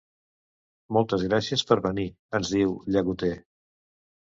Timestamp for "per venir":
1.73-2.09